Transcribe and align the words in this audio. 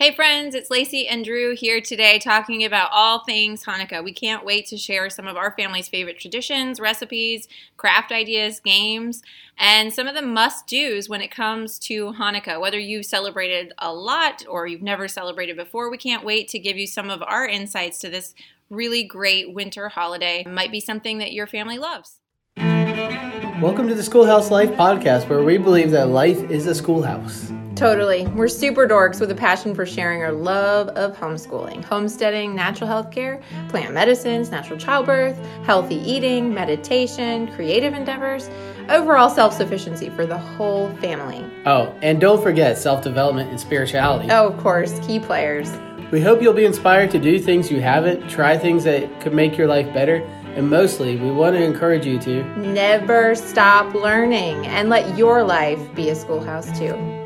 Hey 0.00 0.14
friends, 0.14 0.54
it's 0.54 0.70
Lacey 0.70 1.08
and 1.08 1.24
Drew 1.24 1.56
here 1.56 1.80
today 1.80 2.20
talking 2.20 2.64
about 2.64 2.90
all 2.92 3.24
things 3.24 3.64
Hanukkah. 3.64 4.04
We 4.04 4.12
can't 4.12 4.44
wait 4.44 4.66
to 4.66 4.76
share 4.76 5.10
some 5.10 5.26
of 5.26 5.36
our 5.36 5.50
family's 5.56 5.88
favorite 5.88 6.20
traditions, 6.20 6.78
recipes, 6.78 7.48
craft 7.76 8.12
ideas, 8.12 8.60
games, 8.60 9.22
and 9.58 9.92
some 9.92 10.06
of 10.06 10.14
the 10.14 10.22
must 10.22 10.68
do's 10.68 11.08
when 11.08 11.20
it 11.20 11.32
comes 11.32 11.80
to 11.80 12.12
Hanukkah. 12.12 12.60
Whether 12.60 12.78
you've 12.78 13.06
celebrated 13.06 13.72
a 13.78 13.92
lot 13.92 14.44
or 14.48 14.68
you've 14.68 14.82
never 14.82 15.08
celebrated 15.08 15.56
before, 15.56 15.90
we 15.90 15.98
can't 15.98 16.24
wait 16.24 16.46
to 16.50 16.60
give 16.60 16.76
you 16.76 16.86
some 16.86 17.10
of 17.10 17.20
our 17.24 17.48
insights 17.48 17.98
to 17.98 18.08
this 18.08 18.36
really 18.70 19.02
great 19.02 19.52
winter 19.52 19.88
holiday. 19.88 20.44
It 20.46 20.52
might 20.52 20.70
be 20.70 20.78
something 20.78 21.18
that 21.18 21.32
your 21.32 21.48
family 21.48 21.76
loves. 21.76 22.20
Welcome 22.56 23.88
to 23.88 23.96
the 23.96 24.04
Schoolhouse 24.04 24.52
Life 24.52 24.70
podcast, 24.70 25.28
where 25.28 25.42
we 25.42 25.58
believe 25.58 25.90
that 25.90 26.06
life 26.06 26.38
is 26.52 26.68
a 26.68 26.74
schoolhouse. 26.76 27.50
Totally. 27.78 28.26
We're 28.26 28.48
super 28.48 28.88
dorks 28.88 29.20
with 29.20 29.30
a 29.30 29.36
passion 29.36 29.72
for 29.72 29.86
sharing 29.86 30.20
our 30.24 30.32
love 30.32 30.88
of 30.88 31.16
homeschooling, 31.16 31.84
homesteading, 31.84 32.52
natural 32.52 32.88
health 32.88 33.12
care, 33.12 33.40
plant 33.68 33.94
medicines, 33.94 34.50
natural 34.50 34.80
childbirth, 34.80 35.38
healthy 35.62 35.94
eating, 35.94 36.52
meditation, 36.52 37.46
creative 37.54 37.94
endeavors, 37.94 38.50
overall 38.88 39.30
self 39.30 39.54
sufficiency 39.54 40.10
for 40.10 40.26
the 40.26 40.36
whole 40.36 40.90
family. 40.96 41.48
Oh, 41.66 41.94
and 42.02 42.20
don't 42.20 42.42
forget 42.42 42.76
self 42.78 43.04
development 43.04 43.50
and 43.50 43.60
spirituality. 43.60 44.28
Oh, 44.28 44.48
of 44.48 44.58
course, 44.58 44.98
key 45.06 45.20
players. 45.20 45.70
We 46.10 46.20
hope 46.20 46.42
you'll 46.42 46.54
be 46.54 46.64
inspired 46.64 47.12
to 47.12 47.20
do 47.20 47.38
things 47.38 47.70
you 47.70 47.80
haven't, 47.80 48.28
try 48.28 48.58
things 48.58 48.82
that 48.84 49.20
could 49.20 49.34
make 49.34 49.56
your 49.56 49.68
life 49.68 49.94
better, 49.94 50.16
and 50.56 50.68
mostly, 50.68 51.14
we 51.14 51.30
want 51.30 51.54
to 51.54 51.62
encourage 51.62 52.04
you 52.04 52.18
to 52.20 52.42
never 52.58 53.36
stop 53.36 53.94
learning 53.94 54.66
and 54.66 54.88
let 54.88 55.16
your 55.16 55.44
life 55.44 55.94
be 55.94 56.10
a 56.10 56.16
schoolhouse 56.16 56.76
too. 56.76 57.17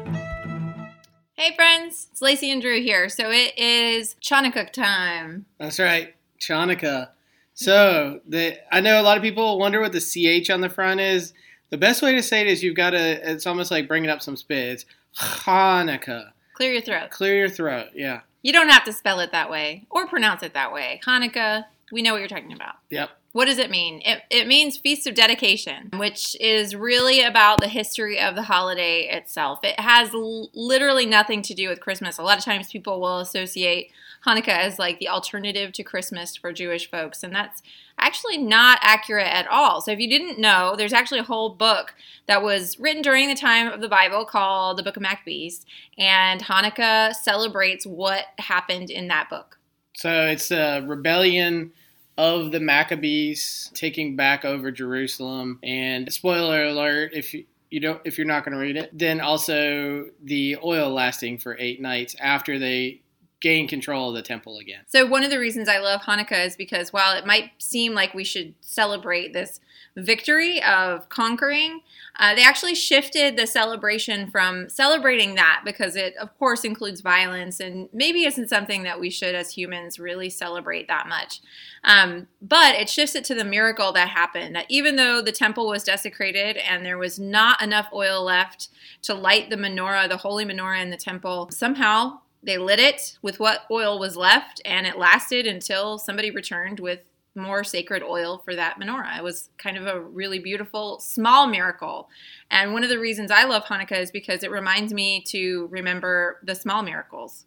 Hey 1.43 1.57
friends, 1.57 2.07
it's 2.13 2.23
Lacey 2.23 2.53
and 2.53 2.63
Drew 2.63 2.81
here. 2.81 3.09
So 3.09 3.33
it 3.33 3.59
is 3.59 4.15
Chanukah 4.23 4.71
time. 4.71 5.45
That's 5.59 5.81
right, 5.81 6.15
Chanukah. 6.39 7.09
So 7.55 8.21
the 8.29 8.59
I 8.71 8.81
know 8.81 9.01
a 9.01 9.03
lot 9.03 9.17
of 9.17 9.25
people 9.25 9.59
wonder 9.59 9.81
what 9.81 9.91
the 9.91 9.99
ch 9.99 10.51
on 10.51 10.61
the 10.61 10.69
front 10.69 11.01
is. 11.01 11.35
The 11.71 11.79
best 11.79 12.01
way 12.01 12.15
to 12.15 12.23
say 12.23 12.43
it 12.43 12.47
is 12.47 12.63
you've 12.63 12.77
got 12.77 12.91
to. 12.91 13.29
It's 13.29 13.45
almost 13.45 13.73
like 13.73 13.89
bringing 13.89 14.09
up 14.09 14.23
some 14.23 14.37
spit. 14.37 14.69
It's 14.69 14.85
Hanukkah. 15.19 16.31
Clear 16.55 16.75
your 16.75 16.83
throat. 16.83 17.11
Clear 17.11 17.37
your 17.37 17.49
throat. 17.49 17.89
Yeah. 17.93 18.21
You 18.43 18.53
don't 18.53 18.69
have 18.69 18.85
to 18.85 18.93
spell 18.93 19.19
it 19.19 19.33
that 19.33 19.51
way 19.51 19.85
or 19.91 20.07
pronounce 20.07 20.45
it 20.45 20.55
that 20.55 20.73
way. 20.73 21.01
Hanukkah. 21.05 21.65
We 21.91 22.03
know 22.03 22.13
what 22.13 22.21
you're 22.21 22.29
talking 22.29 22.53
about. 22.53 22.77
Yep. 22.91 23.11
What 23.33 23.47
does 23.47 23.57
it 23.57 23.71
mean? 23.71 24.03
It, 24.05 24.23
it 24.29 24.47
means 24.47 24.77
Feast 24.77 25.07
of 25.07 25.15
Dedication, 25.15 25.89
which 25.97 26.37
is 26.39 26.77
really 26.77 27.23
about 27.23 27.61
the 27.61 27.69
history 27.69 28.21
of 28.21 28.35
the 28.35 28.43
holiday 28.43 29.09
itself. 29.09 29.61
It 29.63 29.81
has 29.81 30.13
l- 30.13 30.51
literally 30.53 31.07
nothing 31.07 31.41
to 31.43 31.55
do 31.55 31.69
with 31.71 31.81
Christmas. 31.81 32.19
A 32.19 32.23
lot 32.23 32.37
of 32.37 32.45
times 32.45 32.71
people 32.71 33.01
will 33.01 33.21
associate 33.21 33.91
Hanukkah 34.27 34.49
as 34.49 34.79
like 34.79 34.99
the 34.99 35.09
alternative 35.09 35.73
to 35.73 35.83
Christmas 35.83 36.37
for 36.37 36.53
Jewish 36.53 36.91
folks, 36.91 37.23
and 37.23 37.35
that's 37.35 37.63
actually 37.99 38.37
not 38.37 38.79
accurate 38.83 39.33
at 39.33 39.49
all. 39.49 39.81
So 39.81 39.93
if 39.93 39.99
you 39.99 40.11
didn't 40.11 40.39
know, 40.39 40.75
there's 40.77 40.93
actually 40.93 41.21
a 41.21 41.25
whole 41.25 41.49
book 41.49 41.95
that 42.27 42.43
was 42.43 42.79
written 42.79 43.01
during 43.01 43.29
the 43.29 43.35
time 43.35 43.73
of 43.73 43.81
the 43.81 43.89
Bible 43.89 44.27
called 44.27 44.77
the 44.77 44.83
Book 44.83 44.97
of 44.97 45.03
Maccabees, 45.03 45.65
and 45.97 46.43
Hanukkah 46.43 47.15
celebrates 47.15 47.87
what 47.87 48.27
happened 48.39 48.91
in 48.91 49.09
that 49.09 49.31
book. 49.31 49.59
So 49.95 50.27
it's 50.27 50.51
a 50.51 50.81
rebellion 50.87 51.73
of 52.19 52.53
the 52.53 52.61
Maccabees 52.61 53.71
taking 53.75 54.17
back 54.17 54.45
over 54.45 54.71
Jerusalem. 54.71 55.59
And 55.63 56.13
spoiler 56.13 56.65
alert, 56.65 57.13
if 57.15 57.33
you, 57.35 57.45
you 57.71 57.81
don't 57.81 58.01
if 58.05 58.19
you're 58.19 58.27
not 58.27 58.45
going 58.45 58.53
to 58.53 58.61
read 58.61 58.77
it, 58.77 58.91
then 58.97 59.21
also 59.21 60.07
the 60.23 60.59
oil 60.63 60.91
lasting 60.91 61.39
for 61.39 61.57
8 61.59 61.81
nights 61.81 62.15
after 62.21 62.59
they 62.59 63.01
gain 63.41 63.67
control 63.67 64.11
of 64.11 64.15
the 64.15 64.23
temple 64.23 64.59
again. 64.59 64.83
So 64.87 65.05
one 65.05 65.25
of 65.25 65.31
the 65.31 65.39
reasons 65.39 65.69
I 65.69 65.79
love 65.79 66.03
Hanukkah 66.03 66.47
is 66.47 66.55
because 66.55 66.93
while 66.93 67.17
it 67.17 67.27
might 67.27 67.51
seem 67.59 67.93
like 67.93 68.15
we 68.15 68.25
should 68.25 68.55
celebrate 68.61 69.33
this 69.33 69.61
victory 69.97 70.63
of 70.63 71.09
conquering, 71.09 71.81
uh, 72.19 72.35
they 72.35 72.45
actually 72.45 72.75
shifted 72.75 73.37
the 73.37 73.47
celebration 73.47 74.31
from 74.31 74.69
celebrating 74.69 75.35
that 75.35 75.63
because 75.65 75.97
it, 75.97 76.15
of 76.17 76.37
course, 76.39 76.65
includes 76.65 77.01
violence 77.01 77.61
and 77.61 77.89
maybe 77.93 78.25
isn't 78.25 78.49
something 78.49 78.83
that 78.83 79.01
we 79.01 79.11
should, 79.11 79.35
as 79.35 79.53
humans, 79.53 79.99
really 79.99 80.31
celebrate 80.31 80.89
that 80.89 81.09
much. 81.09 81.41
Um, 81.85 82.29
but 82.41 82.75
it 82.77 82.89
shifts 82.89 83.15
it 83.15 83.25
to 83.25 83.35
the 83.35 83.45
miracle 83.45 83.93
that 83.93 84.09
happened 84.09 84.55
that 84.57 84.67
even 84.69 84.97
though 84.97 85.21
the 85.21 85.33
temple 85.33 85.67
was 85.69 85.85
desecrated 85.85 86.57
and 86.57 86.85
there 86.85 86.99
was 86.99 87.19
not 87.19 87.63
enough 87.63 87.89
oil 87.93 88.25
left 88.25 88.69
to 89.03 89.15
light 89.15 89.51
the 89.51 89.57
menorah, 89.57 90.09
the 90.09 90.17
holy 90.17 90.45
menorah 90.45 90.83
in 90.83 90.91
the 90.91 90.97
temple, 90.97 91.51
somehow 91.51 92.19
they 92.43 92.59
lit 92.59 92.79
it 92.79 93.19
with 93.23 93.39
what 93.39 93.67
oil 93.71 93.99
was 93.99 94.17
left 94.17 94.61
and 94.65 94.87
it 94.87 94.99
lasted 94.99 95.47
until 95.47 95.99
somebody 95.99 96.31
returned 96.31 96.81
with 96.81 97.01
more 97.35 97.65
sacred 97.65 98.03
oil 98.03 98.43
for 98.45 98.55
that 98.55 98.79
menorah. 98.81 99.19
It 99.19 99.25
was 99.25 99.51
kind 99.59 99.77
of 99.77 99.87
a 99.87 100.01
really 100.01 100.39
beautiful 100.39 100.99
small 101.01 101.47
miracle. 101.47 102.09
And 102.51 102.73
one 102.73 102.85
of 102.85 102.91
the 102.91 102.99
reasons 102.99 103.31
I 103.31 103.45
love 103.45 103.65
Hanukkah 103.65 104.01
is 104.01 104.11
because 104.11 104.43
it 104.43 104.51
reminds 104.51 104.93
me 104.93 105.23
to 105.29 105.69
remember 105.71 106.41
the 106.43 106.55
small 106.55 106.83
miracles. 106.83 107.47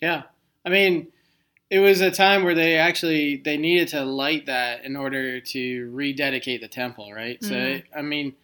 Yeah. 0.00 0.22
I 0.64 0.70
mean, 0.70 1.08
it 1.70 1.80
was 1.80 2.00
a 2.00 2.10
time 2.10 2.44
where 2.44 2.54
they 2.54 2.76
actually 2.76 3.36
they 3.44 3.56
needed 3.56 3.88
to 3.88 4.04
light 4.04 4.46
that 4.46 4.84
in 4.84 4.96
order 4.96 5.40
to 5.40 5.90
rededicate 5.90 6.60
the 6.60 6.68
temple, 6.68 7.12
right? 7.12 7.40
Mm-hmm. 7.40 7.78
So 7.82 7.98
I 7.98 8.02
mean, 8.02 8.34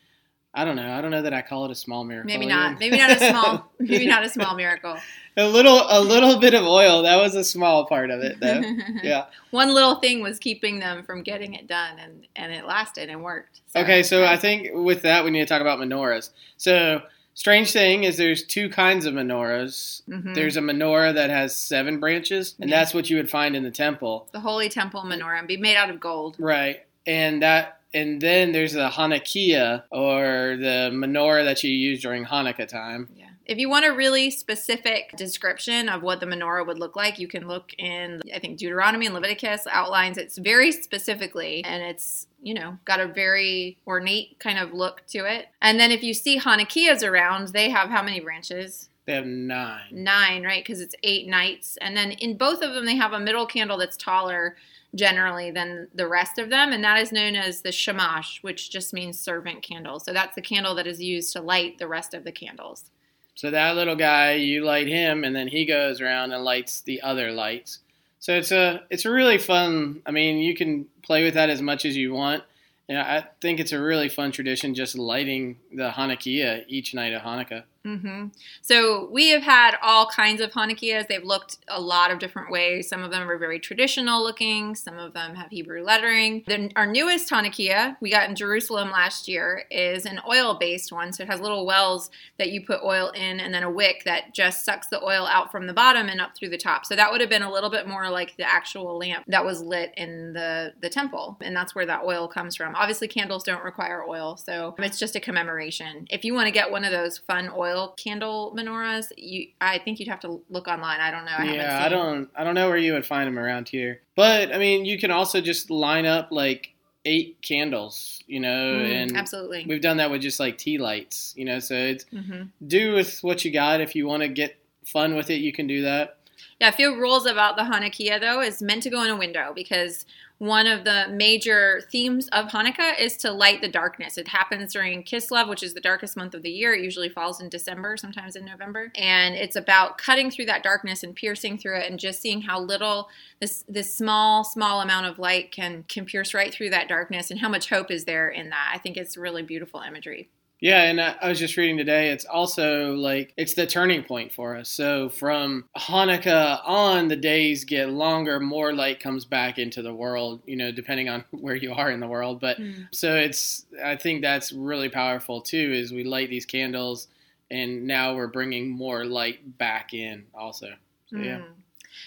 I 0.52 0.64
don't 0.64 0.74
know. 0.74 0.92
I 0.92 1.00
don't 1.00 1.12
know 1.12 1.22
that 1.22 1.32
I 1.32 1.42
call 1.42 1.64
it 1.66 1.70
a 1.70 1.76
small 1.76 2.02
miracle. 2.02 2.26
Maybe 2.26 2.46
not. 2.46 2.80
Maybe 2.80 2.98
not 2.98 3.10
a 3.10 3.18
small. 3.18 3.72
maybe 3.78 4.06
not 4.06 4.24
a 4.24 4.28
small 4.28 4.56
miracle. 4.56 4.96
A 5.36 5.46
little, 5.46 5.86
a 5.88 6.00
little 6.00 6.38
bit 6.38 6.54
of 6.54 6.64
oil. 6.64 7.02
That 7.02 7.16
was 7.16 7.36
a 7.36 7.44
small 7.44 7.86
part 7.86 8.10
of 8.10 8.20
it, 8.20 8.40
though. 8.40 8.62
yeah. 9.02 9.26
One 9.52 9.72
little 9.72 9.94
thing 9.94 10.22
was 10.22 10.40
keeping 10.40 10.80
them 10.80 11.04
from 11.04 11.22
getting 11.22 11.54
it 11.54 11.68
done, 11.68 11.98
and 12.00 12.26
and 12.34 12.52
it 12.52 12.66
lasted 12.66 13.08
and 13.08 13.22
worked. 13.22 13.60
So, 13.68 13.80
okay, 13.80 14.02
so 14.02 14.24
I 14.24 14.36
think 14.36 14.70
with 14.72 15.02
that 15.02 15.24
we 15.24 15.30
need 15.30 15.38
to 15.38 15.46
talk 15.46 15.60
about 15.60 15.78
menorahs. 15.78 16.30
So 16.56 17.02
strange 17.34 17.72
thing 17.72 18.04
is 18.04 18.16
there's 18.16 18.44
two 18.44 18.68
kinds 18.68 19.06
of 19.06 19.14
menorahs. 19.14 20.02
Mm-hmm. 20.08 20.34
There's 20.34 20.56
a 20.56 20.60
menorah 20.60 21.14
that 21.14 21.30
has 21.30 21.54
seven 21.54 22.00
branches, 22.00 22.56
and 22.60 22.68
yeah. 22.68 22.80
that's 22.80 22.92
what 22.92 23.08
you 23.08 23.16
would 23.16 23.30
find 23.30 23.54
in 23.54 23.62
the 23.62 23.70
temple. 23.70 24.28
The 24.32 24.40
holy 24.40 24.68
temple 24.68 25.02
menorah, 25.02 25.38
and 25.38 25.48
be 25.48 25.56
made 25.56 25.76
out 25.76 25.90
of 25.90 26.00
gold. 26.00 26.36
Right, 26.38 26.84
and 27.06 27.40
that 27.42 27.79
and 27.92 28.20
then 28.20 28.52
there's 28.52 28.72
the 28.72 28.88
hanukkiah 28.88 29.84
or 29.90 30.56
the 30.58 30.90
menorah 30.92 31.44
that 31.44 31.62
you 31.64 31.70
use 31.70 32.02
during 32.02 32.24
Hanukkah 32.24 32.68
time. 32.68 33.08
Yeah. 33.14 33.26
If 33.46 33.58
you 33.58 33.68
want 33.68 33.84
a 33.84 33.92
really 33.92 34.30
specific 34.30 35.16
description 35.16 35.88
of 35.88 36.02
what 36.02 36.20
the 36.20 36.26
menorah 36.26 36.64
would 36.66 36.78
look 36.78 36.94
like, 36.94 37.18
you 37.18 37.26
can 37.26 37.48
look 37.48 37.74
in, 37.78 38.20
I 38.32 38.38
think, 38.38 38.58
Deuteronomy 38.58 39.06
and 39.06 39.14
Leviticus 39.14 39.66
outlines 39.68 40.18
it 40.18 40.32
very 40.38 40.70
specifically, 40.70 41.64
and 41.64 41.82
it's, 41.82 42.28
you 42.40 42.54
know, 42.54 42.78
got 42.84 43.00
a 43.00 43.08
very 43.08 43.76
ornate 43.88 44.38
kind 44.38 44.56
of 44.56 44.72
look 44.72 45.04
to 45.08 45.24
it. 45.24 45.48
And 45.60 45.80
then 45.80 45.90
if 45.90 46.04
you 46.04 46.14
see 46.14 46.38
hanukkiahs 46.38 47.02
around, 47.02 47.48
they 47.48 47.70
have 47.70 47.90
how 47.90 48.04
many 48.04 48.20
branches? 48.20 48.88
They 49.06 49.14
have 49.14 49.26
nine. 49.26 49.88
Nine, 49.90 50.44
right? 50.44 50.62
Because 50.62 50.80
it's 50.80 50.94
eight 51.02 51.26
nights. 51.26 51.76
And 51.80 51.96
then 51.96 52.12
in 52.12 52.36
both 52.36 52.62
of 52.62 52.74
them, 52.74 52.86
they 52.86 52.94
have 52.94 53.12
a 53.12 53.18
middle 53.18 53.46
candle 53.46 53.78
that's 53.78 53.96
taller 53.96 54.54
generally 54.94 55.50
than 55.50 55.88
the 55.94 56.08
rest 56.08 56.38
of 56.38 56.50
them, 56.50 56.72
and 56.72 56.82
that 56.82 56.98
is 56.98 57.12
known 57.12 57.36
as 57.36 57.62
the 57.62 57.72
shamash, 57.72 58.42
which 58.42 58.70
just 58.70 58.92
means 58.92 59.18
servant 59.18 59.62
candle. 59.62 60.00
So 60.00 60.12
that's 60.12 60.34
the 60.34 60.42
candle 60.42 60.74
that 60.74 60.86
is 60.86 61.00
used 61.00 61.32
to 61.34 61.40
light 61.40 61.78
the 61.78 61.88
rest 61.88 62.14
of 62.14 62.24
the 62.24 62.32
candles. 62.32 62.90
So 63.34 63.50
that 63.50 63.76
little 63.76 63.96
guy, 63.96 64.34
you 64.34 64.64
light 64.64 64.86
him, 64.86 65.24
and 65.24 65.34
then 65.34 65.48
he 65.48 65.64
goes 65.64 66.00
around 66.00 66.32
and 66.32 66.44
lights 66.44 66.80
the 66.82 67.00
other 67.02 67.32
lights. 67.32 67.78
So 68.18 68.34
it's 68.34 68.52
a 68.52 68.82
it's 68.90 69.06
a 69.06 69.10
really 69.10 69.38
fun. 69.38 70.02
I 70.04 70.10
mean, 70.10 70.38
you 70.38 70.54
can 70.54 70.86
play 71.02 71.24
with 71.24 71.34
that 71.34 71.48
as 71.48 71.62
much 71.62 71.84
as 71.84 71.96
you 71.96 72.12
want. 72.12 72.42
And 72.88 72.98
I 72.98 73.24
think 73.40 73.60
it's 73.60 73.70
a 73.70 73.80
really 73.80 74.08
fun 74.08 74.32
tradition, 74.32 74.74
just 74.74 74.98
lighting 74.98 75.56
the 75.72 75.90
hanukkiah 75.90 76.64
each 76.66 76.92
night 76.92 77.12
of 77.12 77.22
Hanukkah. 77.22 77.62
Mm-hmm. 77.86 78.26
So 78.60 79.08
we 79.10 79.30
have 79.30 79.42
had 79.42 79.76
all 79.82 80.06
kinds 80.06 80.42
of 80.42 80.50
hanukkiahs. 80.50 81.08
They've 81.08 81.24
looked 81.24 81.56
a 81.66 81.80
lot 81.80 82.10
of 82.10 82.18
different 82.18 82.50
ways. 82.50 82.88
Some 82.88 83.02
of 83.02 83.10
them 83.10 83.28
are 83.30 83.38
very 83.38 83.58
traditional 83.58 84.22
looking. 84.22 84.74
Some 84.74 84.98
of 84.98 85.14
them 85.14 85.34
have 85.34 85.50
Hebrew 85.50 85.82
lettering. 85.82 86.44
Then 86.46 86.72
our 86.76 86.84
newest 86.84 87.30
hanukkiah 87.30 87.96
we 88.02 88.10
got 88.10 88.28
in 88.28 88.34
Jerusalem 88.36 88.90
last 88.90 89.28
year 89.28 89.64
is 89.70 90.04
an 90.04 90.20
oil-based 90.28 90.92
one. 90.92 91.14
So 91.14 91.22
it 91.22 91.30
has 91.30 91.40
little 91.40 91.64
wells 91.64 92.10
that 92.38 92.50
you 92.50 92.66
put 92.66 92.82
oil 92.84 93.10
in, 93.10 93.40
and 93.40 93.54
then 93.54 93.62
a 93.62 93.70
wick 93.70 94.02
that 94.04 94.34
just 94.34 94.62
sucks 94.62 94.88
the 94.88 95.02
oil 95.02 95.26
out 95.26 95.50
from 95.50 95.66
the 95.66 95.72
bottom 95.72 96.08
and 96.08 96.20
up 96.20 96.36
through 96.36 96.50
the 96.50 96.58
top. 96.58 96.84
So 96.84 96.94
that 96.96 97.10
would 97.10 97.22
have 97.22 97.30
been 97.30 97.42
a 97.42 97.50
little 97.50 97.70
bit 97.70 97.88
more 97.88 98.10
like 98.10 98.36
the 98.36 98.46
actual 98.46 98.98
lamp 98.98 99.24
that 99.28 99.44
was 99.44 99.62
lit 99.62 99.94
in 99.96 100.34
the 100.34 100.74
the 100.82 100.90
temple, 100.90 101.38
and 101.40 101.56
that's 101.56 101.74
where 101.74 101.86
that 101.86 102.02
oil 102.04 102.28
comes 102.28 102.56
from. 102.56 102.74
Obviously, 102.74 103.08
candles 103.08 103.42
don't 103.42 103.64
require 103.64 104.04
oil, 104.06 104.36
so 104.36 104.74
it's 104.78 104.98
just 104.98 105.16
a 105.16 105.20
commemoration. 105.20 106.06
If 106.10 106.26
you 106.26 106.34
want 106.34 106.46
to 106.46 106.52
get 106.52 106.70
one 106.70 106.84
of 106.84 106.92
those 106.92 107.16
fun 107.16 107.50
oil 107.56 107.69
oil 107.70 107.94
candle 107.96 108.54
menorahs, 108.56 109.06
you 109.16 109.48
I 109.60 109.78
think 109.78 109.98
you'd 109.98 110.08
have 110.08 110.20
to 110.20 110.40
look 110.50 110.68
online. 110.68 111.00
I 111.00 111.10
don't 111.10 111.24
know. 111.24 111.36
I 111.36 111.44
yeah, 111.44 111.84
I 111.84 111.88
don't 111.88 112.28
I 112.34 112.44
don't 112.44 112.54
know 112.54 112.68
where 112.68 112.76
you 112.76 112.92
would 112.92 113.06
find 113.06 113.26
them 113.26 113.38
around 113.38 113.68
here. 113.68 114.00
But 114.16 114.52
I 114.52 114.58
mean, 114.58 114.84
you 114.84 114.98
can 114.98 115.10
also 115.10 115.40
just 115.40 115.70
line 115.70 116.06
up 116.06 116.28
like 116.30 116.74
eight 117.04 117.38
candles, 117.42 118.22
you 118.26 118.40
know, 118.40 118.48
mm, 118.48 118.92
and 118.92 119.16
absolutely. 119.16 119.64
We've 119.66 119.80
done 119.80 119.96
that 119.98 120.10
with 120.10 120.22
just 120.22 120.40
like 120.40 120.58
tea 120.58 120.78
lights, 120.78 121.34
you 121.36 121.44
know. 121.44 121.58
So 121.58 121.74
it's 121.74 122.04
mm-hmm. 122.06 122.44
do 122.66 122.94
with 122.94 123.20
what 123.22 123.44
you 123.44 123.52
got. 123.52 123.80
If 123.80 123.94
you 123.94 124.06
want 124.06 124.22
to 124.22 124.28
get 124.28 124.56
fun 124.84 125.16
with 125.16 125.30
it, 125.30 125.36
you 125.36 125.52
can 125.52 125.66
do 125.66 125.82
that. 125.82 126.18
Yeah, 126.60 126.68
a 126.68 126.72
few 126.72 126.98
rules 127.00 127.26
about 127.26 127.56
the 127.56 127.62
hanukkiah 127.62 128.20
though 128.20 128.40
is 128.40 128.60
meant 128.60 128.82
to 128.82 128.90
go 128.90 129.02
in 129.02 129.10
a 129.10 129.16
window 129.16 129.52
because 129.54 130.04
one 130.40 130.66
of 130.66 130.84
the 130.84 131.06
major 131.10 131.82
themes 131.92 132.26
of 132.28 132.46
Hanukkah 132.46 132.98
is 132.98 133.14
to 133.18 133.30
light 133.30 133.60
the 133.60 133.68
darkness. 133.68 134.16
It 134.16 134.28
happens 134.28 134.72
during 134.72 135.04
Kislev, 135.04 135.50
which 135.50 135.62
is 135.62 135.74
the 135.74 135.82
darkest 135.82 136.16
month 136.16 136.32
of 136.32 136.42
the 136.42 136.50
year. 136.50 136.72
It 136.72 136.82
usually 136.82 137.10
falls 137.10 137.42
in 137.42 137.50
December, 137.50 137.98
sometimes 137.98 138.36
in 138.36 138.46
November. 138.46 138.90
And 138.94 139.34
it's 139.34 139.54
about 139.54 139.98
cutting 139.98 140.30
through 140.30 140.46
that 140.46 140.62
darkness 140.62 141.02
and 141.02 141.14
piercing 141.14 141.58
through 141.58 141.80
it 141.80 141.90
and 141.90 142.00
just 142.00 142.22
seeing 142.22 142.40
how 142.40 142.58
little 142.58 143.10
this 143.38 143.66
this 143.68 143.94
small, 143.94 144.42
small 144.42 144.80
amount 144.80 145.04
of 145.04 145.18
light 145.18 145.52
can 145.52 145.84
can 145.88 146.06
pierce 146.06 146.32
right 146.32 146.50
through 146.50 146.70
that 146.70 146.88
darkness 146.88 147.30
and 147.30 147.40
how 147.40 147.50
much 147.50 147.68
hope 147.68 147.90
is 147.90 148.06
there 148.06 148.30
in 148.30 148.48
that. 148.48 148.72
I 148.72 148.78
think 148.78 148.96
it's 148.96 149.18
really 149.18 149.42
beautiful 149.42 149.80
imagery. 149.80 150.30
Yeah, 150.60 150.82
and 150.82 151.00
I, 151.00 151.26
was 151.26 151.38
just 151.38 151.56
reading 151.56 151.78
today. 151.78 152.10
It's 152.10 152.26
also 152.26 152.92
like 152.92 153.32
it's 153.38 153.54
the 153.54 153.66
turning 153.66 154.02
point 154.04 154.30
for 154.32 154.56
us. 154.56 154.68
So 154.68 155.08
from 155.08 155.64
Hanukkah 155.74 156.60
on, 156.64 157.08
the 157.08 157.16
days 157.16 157.64
get 157.64 157.88
longer, 157.88 158.38
more 158.38 158.74
light 158.74 159.00
comes 159.00 159.24
back 159.24 159.58
into 159.58 159.80
the 159.80 159.94
world. 159.94 160.42
You 160.44 160.56
know, 160.56 160.70
depending 160.70 161.08
on 161.08 161.24
where 161.30 161.54
you 161.54 161.72
are 161.72 161.90
in 161.90 162.00
the 162.00 162.06
world. 162.06 162.40
But 162.40 162.58
mm. 162.58 162.88
so 162.92 163.16
it's 163.16 163.64
I 163.82 163.96
think 163.96 164.20
that's 164.20 164.52
really 164.52 164.90
powerful 164.90 165.40
too. 165.40 165.72
Is 165.72 165.92
we 165.92 166.04
light 166.04 166.28
these 166.28 166.44
candles, 166.44 167.08
and 167.50 167.86
now 167.86 168.14
we're 168.14 168.26
bringing 168.26 168.68
more 168.68 169.06
light 169.06 169.56
back 169.56 169.94
in 169.94 170.26
also. 170.34 170.74
So, 171.06 171.16
mm. 171.16 171.24
yeah. 171.24 171.42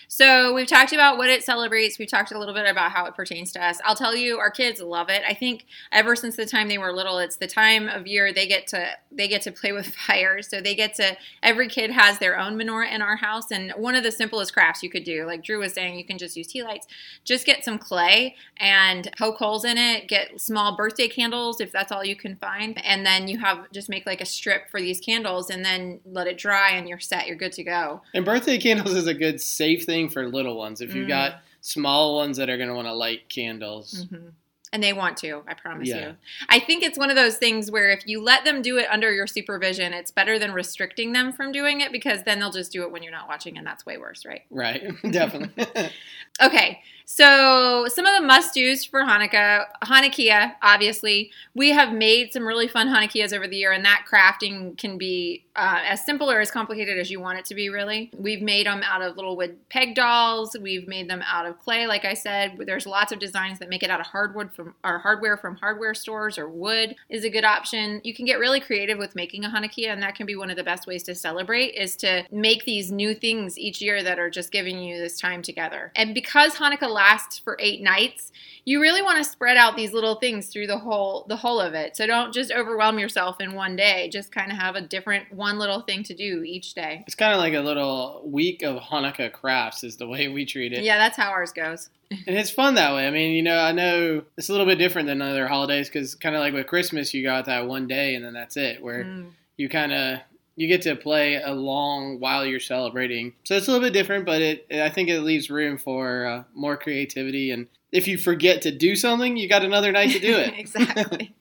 So 0.08 0.54
we've 0.54 0.68
talked 0.68 0.94
about 0.94 1.18
what 1.18 1.30
it 1.30 1.44
celebrates. 1.44 1.98
We've 1.98 2.08
talked 2.08 2.32
a 2.32 2.40
little 2.40 2.54
bit 2.54 2.70
about 2.70 2.92
how 2.92 3.06
it 3.06 3.16
pertains 3.16 3.52
to 3.54 3.66
us. 3.66 3.80
I'll 3.84 3.96
tell 3.96 4.16
you, 4.16 4.38
our 4.38 4.52
kids 4.52 4.82
love 4.82 5.10
it. 5.10 5.24
I 5.28 5.34
think 5.34 5.66
ever 5.92 6.16
since 6.16 6.36
the 6.36 6.46
time 6.46 6.68
they 6.68 6.78
were 6.78 6.94
little, 6.94 7.18
it's 7.20 7.38
the 7.38 7.48
time 7.48 7.88
of 7.88 8.08
year 8.08 8.32
they 8.32 8.48
get 8.48 8.68
to 8.68 8.90
they 9.12 9.28
get 9.28 9.42
to 9.44 9.52
play 9.52 9.72
with 9.72 9.88
fire. 10.08 10.42
So 10.42 10.62
they 10.62 10.76
get 10.76 10.96
to 10.96 11.18
every 11.42 11.68
kid 11.68 11.92
has 11.92 12.20
their 12.20 12.40
own 12.40 12.56
menorah 12.56 12.92
in 12.92 13.02
our 13.02 13.16
house, 13.16 13.52
and 13.52 13.72
one 13.72 13.96
of 13.96 14.04
the 14.04 14.12
simplest 14.12 14.54
crafts 14.54 14.84
you 14.84 14.90
could 14.90 15.04
do, 15.04 15.26
like 15.26 15.44
Drew 15.44 15.60
was 15.60 15.74
saying, 15.74 15.98
you 15.98 16.06
can 16.06 16.18
just 16.18 16.36
use 16.38 16.48
tea 16.48 16.64
lights. 16.64 16.88
Just 17.24 17.46
get 17.46 17.64
some 17.64 17.78
clay 17.78 18.36
and 18.58 19.10
poke 19.18 19.38
holes 19.38 19.66
in 19.66 19.78
it. 19.78 20.08
Get 20.08 20.40
small 20.40 20.76
birthday 20.76 21.08
candles 21.08 21.60
if 21.60 21.72
that's 21.72 21.92
all 21.92 22.04
you 22.04 22.16
can 22.16 22.36
find, 22.38 22.84
and 22.86 23.06
then 23.06 23.28
you 23.28 23.40
have 23.40 23.72
just 23.72 23.90
make 23.90 24.06
like 24.06 24.22
a 24.22 24.26
strip 24.26 24.70
for 24.70 24.80
these 24.80 25.00
candles, 25.00 25.50
and 25.50 25.64
then 25.64 26.00
let 26.06 26.28
it 26.28 26.38
dry, 26.38 26.72
and 26.72 26.88
you're 26.88 27.00
set. 27.00 27.28
You're 27.28 27.36
good 27.38 27.54
to 27.54 27.64
go. 27.64 28.02
And 28.14 28.26
birthday 28.26 28.58
candles 28.58 28.94
is 28.94 29.08
a 29.08 29.14
good 29.14 29.42
safe 29.42 29.83
thing 29.86 30.10
for 30.10 30.28
little 30.28 30.58
ones. 30.58 30.82
If 30.82 30.94
you've 30.94 31.06
mm. 31.06 31.10
got 31.10 31.42
small 31.62 32.16
ones 32.16 32.38
that 32.38 32.50
are 32.50 32.58
going 32.58 32.70
to 32.70 32.76
want 32.76 32.88
to 32.88 32.94
light 32.94 33.30
candles. 33.30 34.06
Mm-hmm. 34.06 34.30
And 34.74 34.84
they 34.84 34.92
want 34.92 35.18
to, 35.18 35.44
I 35.48 35.54
promise 35.54 35.88
yeah. 35.88 36.10
you. 36.10 36.16
I 36.50 36.60
think 36.60 36.84
it's 36.84 36.98
one 36.98 37.10
of 37.10 37.16
those 37.16 37.38
things 37.38 37.72
where 37.72 37.90
if 37.90 38.06
you 38.06 38.22
let 38.22 38.44
them 38.44 38.62
do 38.62 38.78
it 38.78 38.88
under 38.92 39.14
your 39.14 39.28
supervision, 39.28 39.94
it's 39.94 40.12
better 40.12 40.38
than 40.38 40.52
restricting 40.52 41.14
them 41.14 41.32
from 41.32 41.52
doing 41.52 41.80
it 41.82 41.92
because 41.92 42.24
then 42.24 42.40
they'll 42.40 42.52
just 42.52 42.72
do 42.72 42.82
it 42.82 42.92
when 42.92 43.04
you're 43.04 43.12
not 43.12 43.28
watching, 43.28 43.58
and 43.58 43.66
that's 43.66 43.86
way 43.86 43.98
worse, 43.98 44.26
right? 44.26 44.42
Right, 44.50 44.84
definitely. 45.12 45.68
okay, 46.42 46.82
so, 47.06 47.88
some 47.90 48.06
of 48.06 48.20
the 48.20 48.26
must 48.26 48.54
dos 48.54 48.86
for 48.86 49.02
Hanukkah, 49.02 49.66
Hanukkah, 49.84 50.54
obviously. 50.62 51.32
We 51.54 51.72
have 51.72 51.92
made 51.92 52.32
some 52.32 52.48
really 52.48 52.68
fun 52.68 52.88
hanukkiahs 52.88 53.34
over 53.34 53.48
the 53.48 53.58
year, 53.58 53.74
and 53.74 53.84
that 53.84 54.06
crafting 54.10 54.78
can 54.78 54.98
be 54.98 55.44
uh, 55.56 55.82
as 55.86 56.06
simple 56.06 56.32
or 56.32 56.40
as 56.40 56.50
complicated 56.50 56.98
as 56.98 57.12
you 57.12 57.20
want 57.20 57.40
it 57.40 57.46
to 57.46 57.56
be, 57.56 57.70
really. 57.70 58.10
We've 58.18 58.42
made 58.42 58.68
them 58.68 58.82
out 58.86 59.02
of 59.02 59.18
little 59.18 59.36
wood 59.36 59.58
peg 59.70 59.96
dolls. 59.96 60.56
We've 60.60 60.88
made 60.88 61.10
them 61.10 61.22
out 61.28 61.46
of 61.46 61.60
clay, 61.60 61.88
like 61.88 62.06
I 62.06 62.14
said. 62.14 62.58
There's 62.66 62.86
lots 62.86 63.12
of 63.12 63.20
designs 63.20 63.60
that 63.60 63.70
make 63.70 63.84
it 63.84 63.90
out 63.90 64.00
of 64.00 64.08
hardwood 64.08 64.54
from 64.64 64.76
or 64.84 65.00
hardware 65.00 65.38
from 65.38 65.56
hardware 65.56 65.94
stores, 65.94 66.38
or 66.38 66.50
wood 66.50 66.96
is 67.10 67.24
a 67.24 67.30
good 67.30 67.44
option. 67.44 68.02
You 68.04 68.14
can 68.14 68.26
get 68.26 68.40
really 68.40 68.60
creative 68.60 68.98
with 68.98 69.16
making 69.16 69.46
a 69.46 69.50
hanukkiah, 69.50 69.90
and 69.90 70.02
that 70.02 70.16
can 70.16 70.26
be 70.26 70.36
one 70.36 70.50
of 70.50 70.58
the 70.58 70.64
best 70.64 70.88
ways 70.88 71.04
to 71.04 71.16
celebrate 71.16 71.76
is 71.76 71.96
to 71.98 72.24
make 72.32 72.66
these 72.66 72.92
new 72.92 73.14
things 73.14 73.58
each 73.58 73.82
year 73.82 74.04
that 74.04 74.20
are 74.20 74.30
just 74.30 74.52
giving 74.52 74.80
you 74.80 74.98
this 74.98 75.20
time 75.20 75.42
together. 75.42 75.92
And 75.96 76.14
because 76.14 76.56
Hanukkah 76.56 76.90
lasts 76.90 77.38
for 77.38 77.58
eight 77.60 77.82
nights, 77.82 78.32
you 78.66 78.82
really 78.82 79.02
want 79.02 79.18
to 79.18 79.30
spread 79.30 79.58
out 79.58 79.76
these 79.76 79.94
little 79.94 80.16
things 80.16 80.48
through 80.48 80.68
the 80.68 80.78
whole 80.78 81.26
the 81.28 81.36
whole 81.36 81.60
of 81.60 81.74
it. 81.74 81.98
So 81.98 82.08
don't 82.08 82.34
just 82.34 82.52
overwhelm 82.52 82.98
yourself 83.00 83.42
in 83.42 83.54
one 83.54 83.76
day. 83.76 84.10
Just 84.10 84.32
kind 84.32 84.52
of 84.52 84.58
have 84.58 84.76
a 84.76 84.82
different 84.82 85.34
one 85.34 85.60
little 85.60 85.82
thing 85.82 86.04
to 86.04 86.14
do 86.14 86.44
each 86.44 86.74
day. 86.74 87.04
It's 87.06 87.16
kind 87.16 87.34
of 87.34 87.40
like 87.40 87.54
a 87.54 87.60
little 87.60 88.22
week 88.26 88.64
of 88.64 88.78
Hanukkah 88.78 89.32
crafts 89.32 89.84
is 89.84 89.98
the 89.98 90.08
way 90.08 90.28
we 90.28 90.46
treat 90.46 90.74
it. 90.74 90.84
Yeah, 90.84 90.98
that's 90.98 91.18
how 91.18 91.32
ours 91.32 91.52
goes. 91.52 91.90
And 92.28 92.38
it's 92.38 92.50
fun 92.50 92.76
that 92.76 92.94
way. 92.94 93.08
I 93.08 93.12
mean, 93.12 93.34
you 93.34 93.44
know, 93.44 93.58
I 93.58 93.72
know 93.72 94.24
it's 94.38 94.50
a 94.50 94.52
little 94.52 94.68
bit 94.68 94.78
different 94.78 95.08
than 95.08 95.22
other 95.22 95.48
holidays 95.48 95.90
because 95.90 96.16
kind 96.16 96.36
of 96.36 96.40
like 96.40 96.54
with 96.54 96.68
Christmas, 96.68 97.14
you 97.14 97.24
got 97.24 97.46
that 97.46 97.68
one 97.68 97.88
day 97.88 98.16
and 98.16 98.24
then 98.24 98.34
that's 98.34 98.58
it, 98.58 98.82
where 98.82 99.04
mm. 99.04 99.32
you 99.58 99.70
kind 99.70 99.94
of 99.94 100.20
you 100.56 100.68
get 100.68 100.84
to 100.84 100.96
play 100.96 101.42
along 101.42 102.20
while 102.20 102.46
you're 102.46 102.60
celebrating. 102.60 103.34
So 103.44 103.56
it's 103.56 103.68
a 103.68 103.72
little 103.72 103.86
bit 103.86 103.94
different, 103.94 104.26
but 104.26 104.42
it 104.42 104.68
I 104.72 104.90
think 104.90 105.10
it 105.10 105.22
leaves 105.22 105.50
room 105.50 105.78
for 105.78 106.26
uh, 106.26 106.44
more 106.54 106.78
creativity. 106.78 107.52
And 107.52 107.68
if 107.92 108.08
you 108.08 108.18
forget 108.18 108.62
to 108.64 108.72
do 108.72 108.96
something, 108.96 109.38
you 109.38 109.50
got 109.50 109.64
another 109.64 109.92
night 109.92 110.12
to 110.12 110.20
do 110.20 110.36
it. 110.36 110.54
exactly 110.58 111.36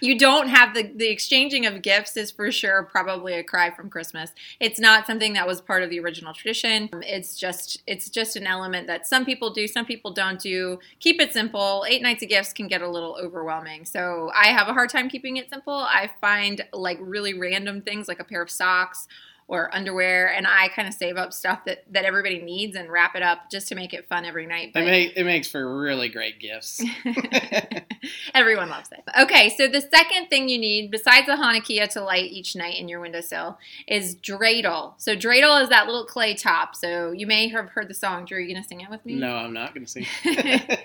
you 0.00 0.18
don't 0.18 0.48
have 0.48 0.74
the 0.74 0.90
the 0.94 1.08
exchanging 1.08 1.66
of 1.66 1.82
gifts 1.82 2.16
is 2.16 2.30
for 2.30 2.50
sure 2.50 2.84
probably 2.84 3.34
a 3.34 3.42
cry 3.42 3.70
from 3.70 3.90
Christmas. 3.90 4.32
It's 4.60 4.80
not 4.80 5.06
something 5.06 5.32
that 5.34 5.46
was 5.46 5.60
part 5.60 5.82
of 5.82 5.90
the 5.90 6.00
original 6.00 6.32
tradition. 6.32 6.90
It's 7.02 7.38
just 7.38 7.82
it's 7.86 8.08
just 8.10 8.36
an 8.36 8.46
element 8.46 8.86
that 8.86 9.06
some 9.06 9.24
people 9.24 9.52
do, 9.52 9.66
some 9.66 9.86
people 9.86 10.12
don't 10.12 10.40
do. 10.40 10.78
Keep 11.00 11.20
it 11.20 11.32
simple. 11.32 11.84
Eight 11.88 12.02
nights 12.02 12.22
of 12.22 12.28
gifts 12.28 12.52
can 12.52 12.68
get 12.68 12.82
a 12.82 12.88
little 12.88 13.16
overwhelming. 13.20 13.84
So 13.84 14.30
I 14.34 14.48
have 14.48 14.68
a 14.68 14.72
hard 14.72 14.90
time 14.90 15.08
keeping 15.08 15.36
it 15.36 15.50
simple. 15.50 15.74
I 15.74 16.10
find 16.20 16.64
like 16.72 16.98
really 17.00 17.34
random 17.34 17.82
things 17.82 18.08
like 18.08 18.20
a 18.20 18.24
pair 18.24 18.42
of 18.42 18.50
socks 18.50 19.08
or 19.46 19.74
underwear, 19.74 20.32
and 20.32 20.46
I 20.46 20.68
kind 20.68 20.88
of 20.88 20.94
save 20.94 21.16
up 21.16 21.32
stuff 21.32 21.64
that, 21.66 21.84
that 21.92 22.04
everybody 22.04 22.40
needs 22.40 22.76
and 22.76 22.90
wrap 22.90 23.14
it 23.14 23.22
up 23.22 23.50
just 23.50 23.68
to 23.68 23.74
make 23.74 23.92
it 23.92 24.08
fun 24.08 24.24
every 24.24 24.46
night. 24.46 24.72
But 24.72 24.84
it, 24.84 24.86
make, 24.86 25.12
it 25.16 25.24
makes 25.24 25.50
for 25.50 25.80
really 25.80 26.08
great 26.08 26.40
gifts. 26.40 26.82
Everyone 28.34 28.70
loves 28.70 28.90
it. 28.92 29.02
Okay, 29.20 29.50
so 29.50 29.68
the 29.68 29.80
second 29.80 30.28
thing 30.28 30.48
you 30.48 30.58
need, 30.58 30.90
besides 30.90 31.26
the 31.26 31.32
hanukkiah 31.32 31.88
to 31.90 32.02
light 32.02 32.30
each 32.30 32.56
night 32.56 32.78
in 32.78 32.88
your 32.88 33.00
windowsill, 33.00 33.58
is 33.86 34.16
dreidel. 34.16 34.94
So 34.96 35.14
dreidel 35.14 35.62
is 35.62 35.68
that 35.68 35.86
little 35.86 36.04
clay 36.04 36.34
top. 36.34 36.74
So 36.74 37.12
you 37.12 37.26
may 37.26 37.48
have 37.48 37.70
heard 37.70 37.88
the 37.88 37.94
song. 37.94 38.24
Drew, 38.24 38.38
are 38.38 38.40
you 38.40 38.52
going 38.52 38.62
to 38.62 38.68
sing 38.68 38.80
it 38.80 38.90
with 38.90 39.04
me? 39.04 39.14
No, 39.14 39.34
I'm 39.34 39.52
not 39.52 39.74
going 39.74 39.84
to 39.86 39.90
sing 39.90 40.06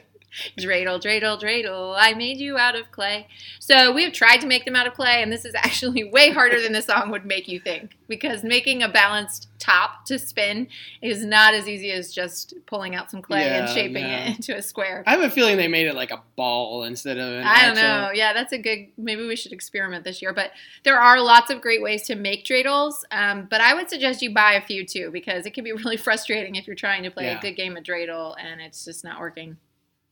dreidel, 0.58 1.02
dreidel, 1.02 1.42
dreidel, 1.42 1.96
I 1.98 2.14
made 2.14 2.38
you 2.38 2.58
out 2.58 2.76
of 2.76 2.92
clay. 2.92 3.28
So 3.60 3.92
we 3.92 4.04
have 4.04 4.14
tried 4.14 4.38
to 4.38 4.48
make 4.48 4.66
them 4.66 4.76
out 4.76 4.88
of 4.88 4.94
clay, 4.94 5.22
and 5.22 5.32
this 5.32 5.46
is 5.46 5.54
actually 5.56 6.04
way 6.04 6.32
harder 6.32 6.62
than 6.62 6.74
the 6.74 6.82
song 6.82 7.12
would 7.12 7.26
make 7.26 7.48
you 7.48 7.60
think 7.60 7.96
because 8.08 8.44
making 8.44 8.84
a 8.84 8.90
balanced 8.90 9.50
top 9.60 10.06
to 10.06 10.18
spin 10.18 10.68
is 11.02 11.24
not 11.24 11.54
as 11.54 11.68
easy 11.68 11.92
as 11.92 12.12
just 12.12 12.54
pulling 12.66 12.96
out 12.96 13.12
some 13.12 13.22
clay 13.22 13.46
yeah, 13.46 13.60
and 13.60 13.70
shaping 13.70 14.04
no. 14.04 14.10
it 14.10 14.28
into 14.38 14.56
a 14.56 14.62
square. 14.62 15.04
I 15.06 15.12
have 15.12 15.22
a 15.22 15.30
feeling 15.30 15.58
they 15.58 15.68
made 15.68 15.88
it 15.88 15.96
like 15.96 16.12
a 16.12 16.22
ball 16.36 16.84
instead 16.84 17.18
of 17.18 17.34
an 17.34 17.44
I 17.44 17.66
don't 17.66 17.76
know. 17.76 18.12
Yeah, 18.14 18.34
that's 18.34 18.54
a 18.54 18.58
good. 18.58 18.88
Maybe 18.98 19.26
we 19.26 19.36
should 19.36 19.54
experiment 19.54 20.04
this 20.04 20.22
year. 20.22 20.34
But 20.34 20.52
there 20.84 21.00
are 21.00 21.22
lots 21.22 21.52
of 21.52 21.62
great 21.62 21.82
ways 21.82 22.04
to 22.04 22.16
make 22.16 22.46
dreidels. 22.46 23.04
Um, 23.12 23.48
but 23.50 23.62
I 23.62 23.74
would 23.74 23.90
suggest 23.90 24.22
you 24.22 24.34
buy 24.34 24.54
a 24.54 24.62
few 24.62 24.86
too 24.86 25.12
because 25.12 25.46
it 25.46 25.54
can 25.54 25.64
be 25.64 25.72
really 25.74 25.98
frustrating 25.98 26.56
if 26.56 26.66
you're 26.66 26.76
trying 26.76 27.04
to 27.04 27.12
play 27.12 27.26
yeah. 27.26 27.38
a 27.38 27.42
good 27.42 27.54
game 27.54 27.78
of 27.78 27.84
dreidel 27.84 28.36
and 28.40 28.62
it's 28.62 28.86
just 28.86 29.04
not 29.04 29.20
working. 29.20 29.58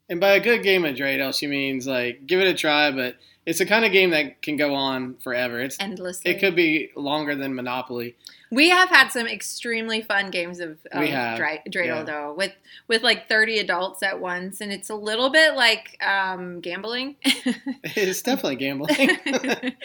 And 0.09 0.19
by 0.19 0.33
a 0.33 0.39
good 0.39 0.63
game 0.63 0.85
of 0.85 0.95
dreidel, 0.95 1.37
she 1.37 1.47
means 1.47 1.85
like 1.85 2.25
give 2.25 2.39
it 2.39 2.47
a 2.47 2.53
try, 2.53 2.91
but 2.91 3.15
it's 3.48 3.60
the 3.60 3.66
kind 3.66 3.86
of 3.86 3.94
game 3.94 4.10
that 4.10 4.42
can 4.42 4.58
go 4.58 4.75
on 4.75 5.16
forever. 5.24 5.62
It's 5.62 5.77
endlessly. 5.80 6.30
It 6.30 6.42
could 6.42 6.54
be 6.54 6.92
longer 6.98 7.34
than 7.34 7.56
Monopoly. 7.56 8.18
We 8.50 8.70
have 8.70 8.89
had 8.89 9.10
some 9.10 9.27
extremely 9.27 10.01
fun 10.01 10.32
games 10.32 10.60
of, 10.60 10.77
of 10.92 11.01
we 11.01 11.10
have. 11.10 11.38
dreidel 11.38 11.63
yeah. 11.74 12.04
though, 12.04 12.34
with 12.34 12.54
with 12.88 13.04
like 13.04 13.27
thirty 13.27 13.60
adults 13.60 14.04
at 14.04 14.20
once, 14.22 14.62
and 14.62 14.72
it's 14.72 14.89
a 14.89 14.96
little 14.96 15.30
bit 15.30 15.56
like 15.56 16.01
um, 16.06 16.62
gambling. 16.62 17.16
it's 17.24 18.22
definitely 18.22 18.56
gambling. 18.56 19.18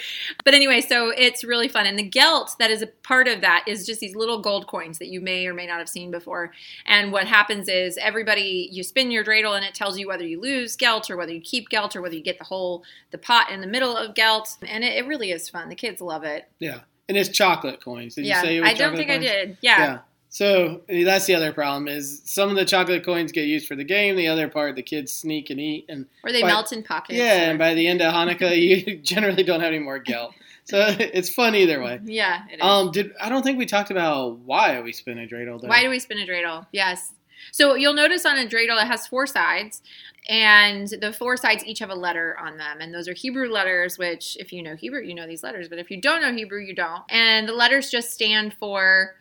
but 0.45 0.55
anyway, 0.55 0.81
so 0.81 1.11
it's 1.11 1.43
really 1.43 1.69
fun, 1.69 1.87
and 1.87 1.99
the 1.99 2.05
gelt 2.09 2.55
that 2.59 2.71
is 2.71 2.83
a 2.83 2.87
part 2.87 3.27
of 3.27 3.41
that 3.41 3.65
is 3.67 3.85
just 3.85 4.01
these 4.01 4.15
little 4.15 4.41
gold 4.41 4.69
coins 4.69 4.99
that 4.99 5.09
you 5.09 5.21
may 5.21 5.47
or 5.47 5.55
may 5.55 5.67
not 5.67 5.79
have 5.79 5.89
seen 5.89 6.13
before. 6.13 6.53
And 6.87 7.11
what 7.11 7.27
happens 7.27 7.69
is 7.69 7.97
everybody 7.99 8.69
you 8.71 8.85
spin 8.85 9.11
your 9.11 9.25
dreidel, 9.25 9.57
and 9.57 9.65
it 9.65 9.75
tells 9.75 9.99
you 9.99 10.07
whether 10.07 10.27
you 10.27 10.41
lose 10.41 10.77
gelt 10.77 11.11
or 11.11 11.17
whether 11.17 11.33
you 11.33 11.41
keep 11.41 11.69
gelt 11.69 11.97
or 11.97 12.03
whether 12.03 12.15
you 12.15 12.23
get 12.23 12.39
the 12.39 12.45
whole 12.45 12.85
the 13.11 13.19
pot 13.19 13.51
in 13.53 13.61
the 13.61 13.67
middle 13.67 13.97
of 13.97 14.15
gelt, 14.15 14.57
and 14.67 14.83
it, 14.85 14.97
it 14.97 15.07
really 15.07 15.31
is 15.31 15.49
fun. 15.49 15.69
The 15.69 15.75
kids 15.75 16.01
love 16.01 16.25
it. 16.25 16.49
Yeah. 16.59 16.81
And 17.09 17.19
it's 17.19 17.29
chocolate 17.29 17.83
coins. 17.83 18.15
Did 18.15 18.27
yeah, 18.27 18.41
you 18.41 18.47
say 18.47 18.57
it 18.57 18.61
was 18.61 18.71
I 18.71 18.75
don't 18.75 18.97
think 18.97 19.09
coins? 19.09 19.25
I 19.25 19.27
did. 19.27 19.57
Yeah. 19.61 19.79
yeah. 19.79 19.99
So 20.33 20.81
that's 20.89 21.27
the 21.27 21.35
other 21.35 21.53
problem 21.53 21.89
is 21.89 22.23
some 22.25 22.49
of 22.49 22.57
the 22.57 22.65
chocolate 22.65 23.05
coins 23.05 23.33
get 23.33 23.43
used 23.43 23.69
for 23.69 23.77
the 23.77 23.85
game. 23.85 24.17
The 24.17 24.29
other 24.29 24.49
part, 24.49 24.77
the 24.77 24.83
kids 24.83 25.13
sneak 25.13 25.51
and 25.51 25.61
eat, 25.61 25.85
and 25.91 26.07
or 26.25 26.33
they 26.33 26.41
by, 26.41 26.49
melt 26.49 26.73
in 26.73 26.83
pockets. 26.83 27.19
Yeah, 27.19 27.49
or... 27.49 27.51
and 27.51 27.59
by 27.59 27.75
the 27.75 27.87
end 27.87 28.01
of 28.01 28.15
Hanukkah, 28.15 28.59
you 28.87 28.97
generally 29.03 29.43
don't 29.43 29.61
have 29.61 29.69
any 29.69 29.79
more 29.79 29.99
gelt. 29.99 30.33
So 30.65 30.87
it's 30.99 31.29
fun 31.29 31.55
either 31.55 31.83
way. 31.83 32.01
Yeah, 32.05 32.45
Um, 32.63 32.91
did 32.93 33.13
I 33.21 33.29
don't 33.29 33.43
think 33.43 33.59
we 33.59 33.67
talked 33.67 33.91
about 33.91 34.39
why 34.39 34.81
we 34.81 34.93
spin 34.93 35.19
a 35.19 35.27
dreidel. 35.27 35.61
Though. 35.61 35.69
Why 35.69 35.83
do 35.83 35.91
we 35.91 35.99
spin 35.99 36.19
a 36.19 36.27
dreidel? 36.27 36.67
Yes. 36.73 37.13
So 37.51 37.75
you'll 37.75 37.95
notice 37.95 38.25
on 38.25 38.39
a 38.39 38.47
dreidel 38.47 38.83
it 38.83 38.87
has 38.87 39.07
four 39.07 39.27
sides, 39.27 39.83
and 40.29 40.89
the 41.01 41.13
four 41.13 41.37
sides 41.37 41.65
each 41.65 41.81
have 41.81 41.91
a 41.91 41.95
letter 41.95 42.37
on 42.39 42.57
them, 42.57 42.81
and 42.81 42.95
those 42.95 43.09
are 43.09 43.15
Hebrew 43.15 43.51
letters. 43.51 43.99
Which, 43.99 44.37
if 44.39 44.53
you 44.53 44.63
know 44.63 44.77
Hebrew, 44.77 45.03
you 45.03 45.15
know 45.15 45.27
these 45.27 45.43
letters, 45.43 45.69
but 45.69 45.79
if 45.79 45.91
you 45.91 46.01
don't 46.01 46.23
know 46.23 46.33
Hebrew, 46.33 46.61
you 46.61 46.75
don't. 46.75 47.03
And 47.09 47.49
the 47.49 47.55
letters 47.55 47.91
just 47.91 48.13
stand 48.13 48.55
for 48.55 49.17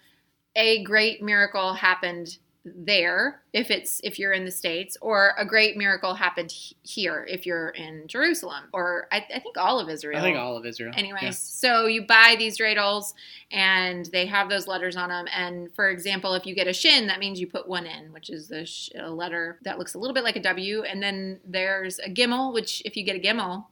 a 0.56 0.84
great 0.84 1.22
miracle 1.22 1.74
happened 1.74 2.38
there 2.64 3.42
if 3.54 3.72
it's 3.72 4.00
if 4.04 4.20
you're 4.20 4.34
in 4.34 4.46
the 4.46 4.52
states 4.52 4.96
or 5.02 5.32
a 5.40 5.44
great 5.46 5.76
miracle 5.78 6.14
happened 6.14 6.52
he- 6.52 6.76
here 6.84 7.26
if 7.28 7.44
you're 7.44 7.70
in 7.70 8.08
jerusalem 8.08 8.66
or 8.72 9.08
i, 9.12 9.18
I 9.34 9.40
think 9.40 9.58
all 9.58 9.80
of 9.80 9.90
israel 9.90 10.20
I 10.20 10.22
think 10.22 10.38
all 10.38 10.56
of 10.58 10.66
Israel. 10.66 10.94
anyways 10.96 11.24
Yeah. 11.24 11.32
so 11.32 11.86
you 11.88 12.04
buy 12.06 12.36
these 12.38 12.60
dreidels 12.60 13.14
and 13.52 14.06
they 14.08 14.28
have 14.28 14.48
those 14.48 14.68
letters 14.68 14.96
on 14.96 15.10
them 15.10 15.26
and 15.36 15.74
for 15.74 15.90
example 15.90 16.36
if 16.36 16.46
you 16.46 16.54
get 16.54 16.68
a 16.68 16.74
shin 16.74 17.08
that 17.08 17.20
means 17.20 17.40
you 17.40 17.48
put 17.48 17.68
one 17.68 17.88
in 17.88 18.14
which 18.14 18.30
is 18.30 18.48
the 18.48 18.64
sh- 18.66 18.90
a 18.96 19.10
letter 19.10 19.58
that 19.64 19.80
looks 19.80 19.96
a 19.96 19.98
little 19.98 20.14
bit 20.14 20.24
like 20.24 20.36
a 20.36 20.42
w 20.42 20.84
and 20.84 21.02
then 21.02 21.40
there's 21.44 21.98
a 22.00 22.10
gimel 22.10 22.54
which 22.54 22.84
if 22.86 22.96
you 22.96 23.04
get 23.04 23.16
a 23.16 23.20
gimel 23.20 23.66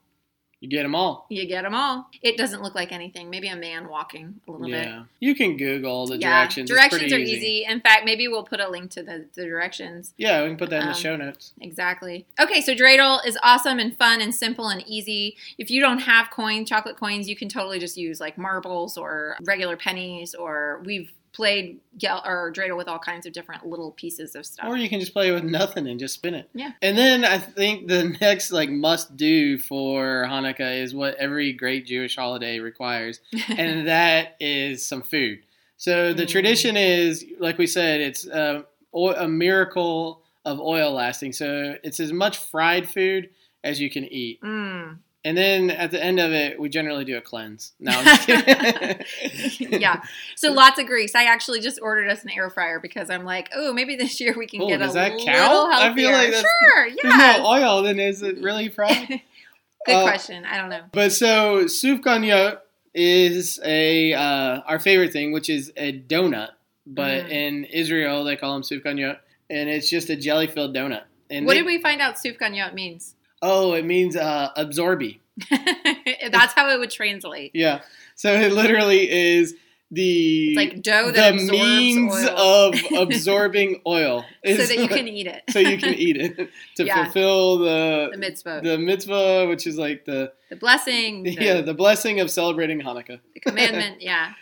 You 0.62 0.68
get 0.70 0.84
them 0.84 0.94
all. 0.96 1.25
you 1.30 1.46
get 1.48 1.63
them 1.63 1.74
all 1.74 2.10
it 2.22 2.36
doesn't 2.38 2.62
look 2.62 2.75
like 2.75 2.92
anything 2.92 3.30
maybe 3.30 3.48
a 3.48 3.56
man 3.56 3.88
walking 3.88 4.42
a 4.48 4.51
little 4.51 4.68
bit 4.68 4.88
Yeah. 4.88 5.04
You 5.20 5.34
can 5.36 5.56
Google 5.58 6.08
the 6.08 6.18
yeah, 6.18 6.42
directions. 6.42 6.70
Directions 6.70 7.13
are 7.13 7.18
easy. 7.18 7.66
In 7.68 7.80
fact, 7.82 8.04
maybe 8.06 8.28
we'll 8.28 8.44
put 8.44 8.60
a 8.60 8.70
link 8.70 8.92
to 8.92 9.04
the, 9.04 9.25
the 9.36 9.46
directions. 9.46 10.13
Yeah, 10.18 10.42
we 10.44 10.50
can 10.50 10.58
put 10.58 10.70
that 10.72 10.82
in 10.82 10.88
the 10.88 10.94
Um, 10.94 10.98
show 11.00 11.16
notes. 11.16 11.54
Exactly. 11.62 12.25
Okay, 12.39 12.62
so 12.62 12.74
dreidel 12.74 13.25
is 13.25 13.38
awesome 13.44 13.80
and 13.80 13.96
fun 13.98 14.22
and 14.22 14.34
simple 14.34 14.68
and 14.70 14.84
easy. 14.88 15.36
If 15.58 15.70
you 15.72 15.82
don't 15.82 16.00
have 16.00 16.30
coin, 16.32 16.66
chocolate 16.66 16.98
coins, 16.98 17.28
you 17.30 17.36
can 17.36 17.50
totally 17.50 17.80
just 17.80 17.98
use 17.98 18.20
like 18.20 18.38
marbles 18.38 18.98
or 18.98 19.36
regular 19.44 19.75
pennies. 19.78 20.34
Or 20.34 20.82
we've 20.86 21.12
played 21.39 21.79
or 22.25 22.51
dreidel 22.53 22.75
with 22.75 22.89
all 22.89 23.00
kinds 23.00 23.25
of 23.25 23.31
different 23.31 23.65
little 23.65 23.91
pieces 23.91 24.36
of 24.36 24.46
stuff. 24.46 24.67
Or 24.67 24.75
you 24.75 24.89
can 24.89 25.00
just 25.00 25.13
play 25.13 25.31
with 25.31 25.46
nothing 25.46 25.88
and 25.88 25.98
just 25.98 26.15
spin 26.15 26.34
it. 26.34 26.50
Yeah. 26.53 26.72
And 26.81 26.98
then 26.98 27.24
I 27.24 27.38
think 27.38 27.88
the 27.88 28.03
next 28.22 28.51
like 28.51 28.69
must 28.69 29.15
do 29.15 29.58
for 29.58 30.25
Hanukkah 30.27 30.81
is 30.84 30.93
what 30.93 31.15
every 31.15 31.53
great 31.53 31.86
Jewish 31.86 32.17
holiday 32.17 32.60
requires, 32.60 33.22
and 33.58 33.88
that 33.88 34.36
is 34.41 34.86
some 34.86 35.01
food. 35.01 35.39
So 35.77 36.12
the 36.13 36.24
Mm. 36.25 36.29
tradition 36.29 36.75
is, 36.75 37.24
like 37.39 37.58
we 37.58 37.67
said, 37.67 38.01
it's 38.01 38.27
a, 38.27 38.65
a 38.93 39.27
miracle 39.29 40.22
of 40.43 40.60
oil 40.60 40.91
lasting. 40.91 41.31
So 41.31 41.75
it's 41.84 42.01
as 42.01 42.12
much 42.12 42.38
fried 42.38 42.89
food 42.89 43.29
as 43.63 43.79
you 43.79 43.89
can 43.89 44.03
eat. 44.05 44.41
mm. 44.41 44.98
And 45.29 45.38
then 45.38 45.69
at 45.69 45.91
the 45.91 46.03
end 46.03 46.19
of 46.19 46.31
it, 46.31 46.59
we 46.59 46.69
generally 46.69 47.05
do 47.05 47.15
a 47.17 47.21
cleanse. 47.21 47.74
No, 47.79 47.91
I'm 47.93 48.03
just 48.25 49.59
yeah. 49.59 50.01
So 50.36 50.51
lots 50.51 50.79
of 50.79 50.88
grease. 50.88 51.13
I 51.13 51.25
actually 51.25 51.59
just 51.59 51.79
ordered 51.81 52.09
us 52.09 52.24
an 52.24 52.31
air 52.31 52.50
fryer 52.50 52.79
because 52.79 53.12
I'm 53.12 53.25
like, 53.25 53.50
oh, 53.55 53.71
maybe 53.71 53.95
this 53.95 54.19
year 54.19 54.33
we 54.36 54.48
can 54.48 54.62
Oh, 54.63 54.67
get 54.67 54.79
does 54.79 54.91
a 54.91 54.93
that 54.95 55.12
little 55.12 55.25
count? 55.27 55.74
I 55.74 55.93
feel 55.93 56.09
healthier. 56.09 56.12
like 56.12 56.31
that's- 56.31 56.53
sure. 56.74 56.88
Yeah. 56.88 57.38
no 57.38 57.45
oil, 57.45 57.83
then 57.83 58.00
is 58.00 58.24
it 58.24 58.41
really 58.41 58.69
fried? 58.69 59.07
Good 59.86 59.95
Uh, 59.95 60.03
question. 60.03 60.45
I 60.45 60.57
don't 60.57 60.69
know. 60.69 60.81
But 60.91 61.12
so 61.12 61.65
sufganiyot 61.65 62.59
is 62.95 63.59
a 63.63 64.13
uh, 64.13 64.62
our 64.65 64.79
favorite 64.79 65.13
thing, 65.13 65.31
which 65.31 65.50
is 65.50 65.71
a 65.77 66.00
donut. 66.00 66.50
But 66.88 67.25
Mm. 67.25 67.29
in 67.29 67.63
Israel, 67.65 68.24
they 68.24 68.36
call 68.36 68.53
them 68.53 68.63
sufganiyot, 68.63 69.17
and 69.50 69.69
it's 69.69 69.91
just 69.91 70.09
a 70.09 70.15
jelly 70.15 70.48
filled 70.48 70.75
donut. 70.75 71.03
And 71.29 71.45
What 71.45 71.53
they- 71.53 71.59
did 71.59 71.67
we 71.67 71.79
find 71.79 72.01
out 72.01 72.15
sufganiyot 72.15 72.74
means? 72.74 73.13
Oh, 73.41 73.74
it 73.74 73.86
means 73.86 74.15
uh, 74.15 74.50
absorbi. 74.58 75.19
That's 75.50 76.53
how 76.53 76.69
it 76.69 76.79
would 76.79 76.91
translate. 76.91 77.51
Yeah. 77.53 77.81
So 78.15 78.34
it 78.34 78.51
literally 78.51 79.10
is 79.10 79.55
the 79.91 80.50
It's 80.50 80.58
like 80.58 80.84
dough 80.84 81.08
the 81.08 81.13
that 81.13 81.34
absorbs 81.34 81.51
means 81.51 82.13
oil 82.13 82.29
of 82.38 82.75
absorbing 83.10 83.81
oil, 83.88 84.24
so 84.46 84.55
that 84.58 84.77
you 84.77 84.88
can 84.88 85.08
eat 85.08 85.25
it. 85.25 85.43
so 85.50 85.60
you 85.60 85.77
can 85.77 85.93
eat 85.96 86.17
it 86.17 86.50
to 86.75 86.86
Yeah. 86.86 87.05
fulfill 87.05 87.60
the 87.60 88.10
the 88.12 88.17
mitzvah, 88.17 88.62
the 88.63 88.77
mitzvah, 88.77 89.48
which 89.48 89.65
is 89.65 89.77
like 89.77 90.05
the 90.05 90.31
the 90.50 90.58
blessing, 90.58 91.24
the, 91.24 91.31
yeah 91.31 91.62
the 91.62 91.74
blessing 91.74 92.19
of 92.19 92.29
celebrating 92.29 92.81
Hanukkah. 92.81 93.19
the 93.34 93.39
commandment. 93.39 94.01
Yeah. 94.01 94.34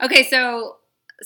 Okay, 0.00 0.24
so 0.24 0.76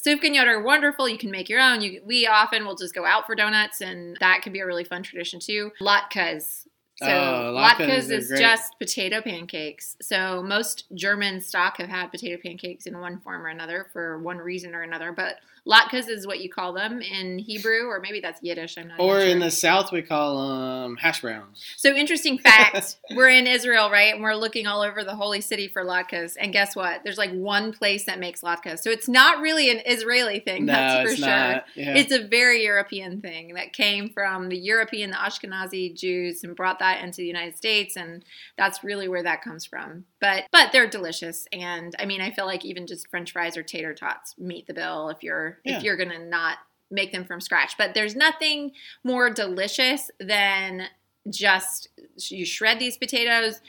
sufganiyot 0.06 0.46
are 0.46 0.62
wonderful. 0.62 1.08
You 1.08 1.18
can 1.18 1.30
make 1.30 1.48
your 1.48 1.60
own. 1.60 1.80
You, 1.80 2.02
we 2.04 2.26
often 2.26 2.66
will 2.66 2.76
just 2.76 2.94
go 2.94 3.06
out 3.06 3.26
for 3.26 3.34
donuts, 3.34 3.80
and 3.80 4.16
that 4.20 4.42
can 4.42 4.52
be 4.52 4.60
a 4.60 4.66
really 4.66 4.84
fun 4.84 5.02
tradition 5.02 5.40
too. 5.40 5.70
Latkes. 5.80 6.66
So 7.02 7.08
Oh, 7.08 7.54
latkes 7.56 7.86
latkes 7.88 8.10
is 8.10 8.28
great. 8.28 8.40
just 8.40 8.78
potato 8.78 9.20
pancakes. 9.20 9.96
So 10.00 10.42
most 10.42 10.84
German 10.94 11.40
stock 11.40 11.76
have 11.78 11.88
had 11.88 12.10
potato 12.10 12.40
pancakes 12.42 12.86
in 12.86 12.98
one 13.00 13.18
form 13.20 13.42
or 13.44 13.48
another 13.48 13.86
for 13.92 14.18
one 14.18 14.38
reason 14.38 14.74
or 14.74 14.82
another. 14.82 15.12
But 15.12 15.36
latkes 15.66 16.08
is 16.08 16.26
what 16.26 16.40
you 16.40 16.50
call 16.50 16.72
them 16.72 17.00
in 17.00 17.38
Hebrew, 17.38 17.86
or 17.86 18.00
maybe 18.00 18.18
that's 18.20 18.42
Yiddish. 18.42 18.76
I'm 18.76 18.88
not. 18.88 18.98
Or 19.00 19.20
in 19.20 19.38
the 19.38 19.50
South, 19.50 19.92
we 19.92 20.02
call 20.02 20.82
them 20.82 20.96
hash 20.96 21.20
browns. 21.20 21.64
So 21.76 21.94
interesting 21.94 22.38
fact: 22.38 22.96
we're 23.14 23.28
in 23.28 23.46
Israel, 23.46 23.90
right? 23.90 24.12
And 24.14 24.22
we're 24.22 24.34
looking 24.34 24.66
all 24.66 24.82
over 24.82 25.04
the 25.04 25.14
holy 25.14 25.40
city 25.40 25.68
for 25.68 25.84
latkes. 25.84 26.36
And 26.38 26.52
guess 26.52 26.74
what? 26.74 27.02
There's 27.04 27.18
like 27.18 27.30
one 27.32 27.72
place 27.72 28.04
that 28.06 28.18
makes 28.18 28.40
latkes. 28.40 28.80
So 28.80 28.90
it's 28.90 29.08
not 29.08 29.40
really 29.40 29.70
an 29.70 29.80
Israeli 29.86 30.40
thing. 30.40 30.66
No, 30.66 30.72
that's 30.72 31.02
for 31.02 31.12
it's 31.12 31.20
sure. 31.20 31.28
not. 31.28 31.64
Yeah. 31.76 31.94
It's 31.94 32.12
a 32.12 32.26
very 32.26 32.64
European 32.64 33.20
thing 33.20 33.54
that 33.54 33.72
came 33.72 34.08
from 34.10 34.48
the 34.48 34.56
European, 34.58 35.10
the 35.10 35.16
Ashkenazi 35.16 35.94
Jews, 35.96 36.42
and 36.44 36.56
brought 36.56 36.80
that 36.80 36.91
into 37.00 37.18
the 37.18 37.26
United 37.26 37.56
States, 37.56 37.96
and 37.96 38.24
that's 38.58 38.82
really 38.84 39.08
where 39.08 39.22
that 39.22 39.42
comes 39.42 39.64
from. 39.64 40.04
But 40.20 40.44
but 40.52 40.72
they're 40.72 40.88
delicious, 40.88 41.46
and 41.52 41.94
I 41.98 42.04
mean, 42.04 42.20
I 42.20 42.30
feel 42.30 42.46
like 42.46 42.64
even 42.64 42.86
just 42.86 43.08
French 43.08 43.32
fries 43.32 43.56
or 43.56 43.62
tater 43.62 43.94
tots 43.94 44.34
meet 44.38 44.66
the 44.66 44.74
bill 44.74 45.08
if 45.08 45.22
you're 45.22 45.58
Yeah. 45.64 45.78
if 45.78 45.82
you're 45.82 45.96
gonna 45.96 46.18
not 46.24 46.58
make 46.90 47.12
them 47.12 47.24
from 47.24 47.40
scratch. 47.40 47.78
But 47.78 47.94
there's 47.94 48.14
nothing 48.14 48.72
more 49.02 49.30
delicious 49.30 50.10
than 50.20 50.88
just 51.30 51.88
you 52.30 52.44
shred 52.44 52.78
these 52.78 52.96
potatoes. 52.98 53.60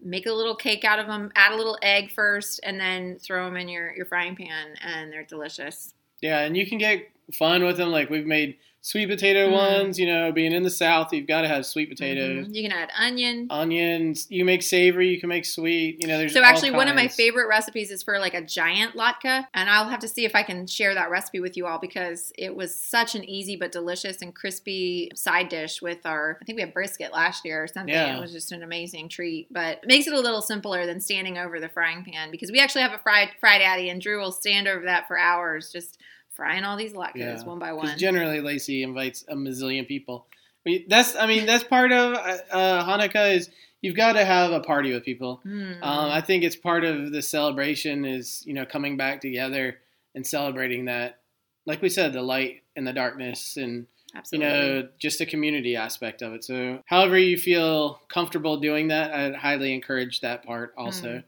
Make 0.00 0.26
a 0.26 0.32
little 0.32 0.54
cake 0.54 0.84
out 0.84 1.00
of 1.00 1.06
them. 1.08 1.32
Add 1.34 1.52
a 1.52 1.56
little 1.56 1.76
egg 1.82 2.12
first, 2.12 2.60
and 2.62 2.78
then 2.78 3.18
throw 3.18 3.46
them 3.46 3.56
in 3.56 3.68
your, 3.68 3.92
your 3.96 4.06
frying 4.06 4.36
pan, 4.36 4.76
and 4.80 5.12
they're 5.12 5.24
delicious. 5.24 5.92
yeah, 6.20 6.40
and 6.42 6.56
you 6.56 6.66
can 6.66 6.78
get 6.78 7.08
fun 7.34 7.64
with 7.64 7.76
them. 7.78 7.90
Like 7.90 8.08
we've 8.10 8.26
made 8.26 8.58
sweet 8.80 9.06
potato 9.06 9.48
Mhm. 9.48 9.52
ones. 9.52 9.98
You 9.98 10.06
know, 10.06 10.32
being 10.32 10.52
in 10.52 10.62
the 10.62 10.70
South, 10.70 11.12
you've 11.12 11.26
got 11.26 11.42
to 11.42 11.48
have 11.48 11.66
sweet 11.66 11.88
potatoes. 11.88 12.46
Mhm. 12.46 12.54
You 12.54 12.62
can 12.62 12.72
add 12.72 12.90
onion, 12.96 13.46
Onions, 13.50 14.26
you 14.30 14.44
make 14.44 14.62
savory, 14.62 15.08
you 15.08 15.20
can 15.20 15.28
make 15.28 15.44
sweet. 15.44 15.98
You 16.00 16.08
know, 16.08 16.18
there's 16.18 16.32
So 16.32 16.40
all 16.40 16.46
actually, 16.46 16.70
one 16.70 16.88
of 16.88 16.94
my 16.94 17.08
favorite 17.08 17.48
recipes 17.48 17.90
is 17.90 18.02
for 18.02 18.18
like 18.18 18.34
a 18.34 18.42
giant 18.42 18.94
latke, 18.94 19.46
and 19.54 19.68
I'll 19.68 19.88
have 19.88 20.00
to 20.00 20.08
see 20.08 20.24
if 20.24 20.34
I 20.34 20.42
can 20.42 20.66
share 20.66 20.94
that 20.94 21.10
recipe 21.10 21.40
with 21.40 21.56
you 21.56 21.66
all 21.66 21.78
because 21.78 22.32
it 22.38 22.54
was 22.54 22.74
such 22.78 23.14
an 23.14 23.24
easy 23.24 23.56
but 23.56 23.72
delicious 23.72 24.22
and 24.22 24.34
crispy 24.34 25.10
side 25.14 25.48
dish 25.48 25.82
with 25.82 26.06
our. 26.06 26.38
I 26.40 26.44
think 26.44 26.56
we 26.56 26.62
had 26.62 26.72
brisket 26.72 27.12
last 27.12 27.44
year 27.44 27.62
or 27.62 27.66
something. 27.66 27.92
Yeah. 27.94 28.16
It 28.16 28.20
was 28.20 28.32
just 28.32 28.52
an 28.52 28.62
amazing 28.62 29.08
treat, 29.08 29.52
but 29.52 29.80
it 29.82 29.86
makes 29.88 30.06
it 30.06 30.12
a 30.12 30.20
little 30.20 30.42
simpler 30.42 30.86
than 30.86 31.00
standing 31.00 31.36
over 31.38 31.60
the 31.60 31.68
frying 31.68 32.04
pan 32.04 32.30
because 32.30 32.50
we 32.52 32.60
actually 32.60 32.82
have 32.82 32.92
a 32.92 32.98
fried 32.98 33.30
fried 33.40 33.60
addy, 33.62 33.88
and 33.88 34.00
Drew 34.00 34.18
will 34.20 34.32
stand 34.32 34.68
over 34.68 34.84
that 34.84 35.06
for 35.08 35.18
hours 35.18 35.70
just 35.72 35.98
frying 36.38 36.62
all 36.62 36.76
these 36.76 36.92
latkes 36.92 37.16
Yeah, 37.16 37.42
one 37.42 37.58
by 37.58 37.72
one. 37.72 37.98
generally, 37.98 38.40
Lacey 38.40 38.84
invites 38.84 39.24
a 39.28 39.34
mazillion 39.34 39.86
people. 39.86 40.26
I 40.64 40.70
mean, 40.70 40.84
that's 40.88 41.16
I 41.16 41.26
mean 41.26 41.44
that's 41.44 41.64
part 41.64 41.92
of 41.92 42.14
uh, 42.14 42.38
uh, 42.50 42.84
Hanukkah 42.86 43.34
is 43.34 43.50
you've 43.82 43.96
got 43.96 44.12
to 44.12 44.24
have 44.24 44.52
a 44.52 44.60
party 44.60 44.94
with 44.94 45.04
people. 45.04 45.42
Mm. 45.44 45.82
Um, 45.82 46.10
I 46.10 46.20
think 46.20 46.44
it's 46.44 46.56
part 46.56 46.84
of 46.84 47.10
the 47.10 47.20
celebration 47.22 48.04
is 48.04 48.44
you 48.46 48.54
know 48.54 48.64
coming 48.64 48.96
back 48.96 49.20
together 49.20 49.78
and 50.14 50.24
celebrating 50.24 50.84
that, 50.86 51.18
like 51.66 51.82
we 51.82 51.88
said, 51.88 52.12
the 52.12 52.22
light 52.22 52.62
and 52.76 52.86
the 52.86 52.92
darkness 52.92 53.56
and 53.56 53.86
you 54.32 54.38
know 54.38 54.88
just 54.98 55.18
the 55.18 55.26
community 55.26 55.74
aspect 55.74 56.22
of 56.22 56.34
it. 56.34 56.44
So 56.44 56.82
however 56.86 57.18
you 57.18 57.36
feel 57.36 58.00
comfortable 58.08 58.58
doing 58.58 58.88
that, 58.88 59.12
I'd 59.12 59.34
highly 59.34 59.74
encourage 59.74 60.20
that 60.20 60.44
part 60.44 60.72
also. 60.78 61.08
Mm. 61.08 61.24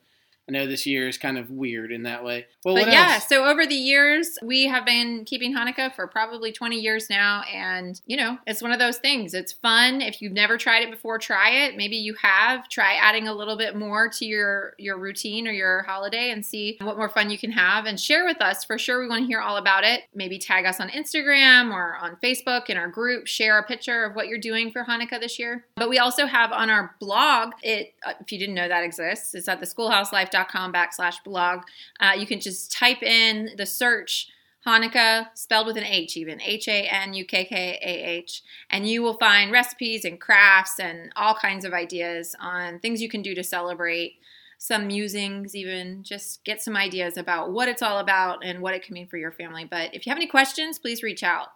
I 0.51 0.53
know 0.53 0.67
this 0.67 0.85
year 0.85 1.09
is 1.09 1.17
kind 1.17 1.39
of 1.39 1.49
weird 1.49 1.93
in 1.93 2.03
that 2.03 2.25
way. 2.25 2.47
Well, 2.65 2.75
but 2.75 2.89
yeah, 2.89 3.15
else? 3.15 3.29
so 3.29 3.45
over 3.45 3.65
the 3.65 3.77
years, 3.77 4.37
we 4.43 4.67
have 4.67 4.85
been 4.85 5.25
keeping 5.25 5.55
Hanukkah 5.55 5.95
for 5.95 6.09
probably 6.09 6.51
20 6.51 6.77
years 6.77 7.09
now. 7.09 7.43
And, 7.43 8.01
you 8.05 8.17
know, 8.17 8.37
it's 8.49 8.61
one 8.61 8.73
of 8.73 8.81
those 8.81 8.99
things. 8.99 9.33
It's 9.33 9.53
fun. 9.53 10.01
If 10.01 10.21
you've 10.21 10.33
never 10.33 10.59
tried 10.59 10.83
it 10.83 10.91
before, 10.91 11.19
try 11.19 11.51
it. 11.51 11.77
Maybe 11.77 11.95
you 11.95 12.17
have. 12.21 12.69
Try 12.69 12.95
adding 12.95 13.29
a 13.29 13.33
little 13.33 13.57
bit 13.57 13.77
more 13.77 14.09
to 14.09 14.27
your, 14.27 14.75
your 14.77 14.99
routine 14.99 15.47
or 15.47 15.53
your 15.53 15.85
holiday 15.85 16.33
and 16.33 16.45
see 16.45 16.79
what 16.81 16.97
more 16.97 17.09
fun 17.09 17.31
you 17.31 17.39
can 17.39 17.53
have 17.53 17.85
and 17.85 18.01
share 18.01 18.25
with 18.25 18.43
us. 18.43 18.65
For 18.65 18.77
sure, 18.77 19.01
we 19.01 19.07
want 19.07 19.23
to 19.23 19.27
hear 19.29 19.41
all 19.41 19.57
about 19.57 19.85
it. 19.85 20.03
Maybe 20.17 20.41
tag 20.41 20.67
us 20.67 20.81
on 20.81 20.89
Instagram 20.89 21.73
or 21.73 21.95
on 21.95 22.17
Facebook 22.23 22.69
in 22.69 22.77
our 22.77 22.89
group. 22.89 23.29
Share 23.29 23.57
a 23.57 23.63
picture 23.63 24.05
of 24.05 24.17
what 24.17 24.27
you're 24.27 24.41
doing 24.41 24.73
for 24.73 24.85
Hanukkah 24.85 25.21
this 25.21 25.39
year. 25.39 25.65
But 25.77 25.89
we 25.89 26.01
also 26.01 26.27
have 26.27 26.51
on 26.51 26.71
our 26.71 26.97
blog, 26.99 27.53
it 27.63 27.95
uh, 28.05 28.15
if 28.21 28.33
you 28.33 28.39
didn't 28.39 28.57
know 28.57 28.67
that 28.67 28.83
exists, 28.83 29.33
it's 29.37 29.47
at 29.47 29.61
theschoolhouselife.com 30.45 30.73
backslash 30.73 31.23
blog. 31.25 31.63
Uh, 31.99 32.13
you 32.19 32.27
can 32.27 32.41
just 32.41 32.73
type 32.73 33.03
in 33.03 33.51
the 33.57 33.67
search 33.67 34.29
Hanukkah, 34.67 35.29
spelled 35.35 35.67
with 35.67 35.79
an 35.79 35.85
H 35.85 36.19
even, 36.19 36.39
H 36.43 36.69
A 36.69 36.83
N 36.87 37.15
U 37.15 37.25
K 37.25 37.47
K 37.47 37.79
A 37.83 38.11
H, 38.11 38.43
and 38.69 38.87
you 38.87 39.03
will 39.03 39.15
find 39.15 39.51
recipes 39.51 40.05
and 40.05 40.21
crafts 40.21 40.79
and 40.79 41.11
all 41.17 41.35
kinds 41.35 41.65
of 41.65 41.73
ideas 41.73 42.37
on 42.39 42.79
things 42.79 43.01
you 43.01 43.09
can 43.09 43.23
do 43.23 43.35
to 43.35 43.43
celebrate, 43.43 44.17
some 44.59 44.87
musings, 44.87 45.57
even. 45.57 46.03
Just 46.03 46.45
get 46.45 46.61
some 46.61 46.77
ideas 46.77 47.17
about 47.17 47.53
what 47.53 47.69
it's 47.69 47.81
all 47.81 48.01
about 48.01 48.45
and 48.45 48.61
what 48.61 48.75
it 48.75 48.83
can 48.83 48.93
mean 48.93 49.07
for 49.07 49.17
your 49.17 49.33
family. 49.33 49.65
But 49.65 49.95
if 49.95 50.05
you 50.05 50.11
have 50.11 50.19
any 50.19 50.27
questions, 50.27 50.79
please 50.79 51.03
reach 51.03 51.23
out. 51.23 51.49